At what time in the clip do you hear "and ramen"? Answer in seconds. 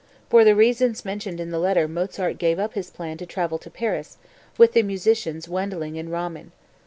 5.99-6.53